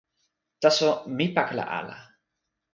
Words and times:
taso 0.61 0.87
mi 1.15 1.25
pakala 1.35 1.63
ala. 1.79 1.97